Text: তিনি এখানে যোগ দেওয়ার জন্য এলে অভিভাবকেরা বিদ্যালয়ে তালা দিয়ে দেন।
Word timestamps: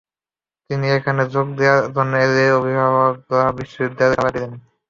তিনি 0.69 0.87
এখানে 0.97 1.21
যোগ 1.33 1.47
দেওয়ার 1.57 1.83
জন্য 1.95 2.13
এলে 2.25 2.43
অভিভাবকেরা 2.59 3.45
বিদ্যালয়ে 3.57 4.17
তালা 4.17 4.29
দিয়ে 4.33 4.43
দেন। 4.43 4.53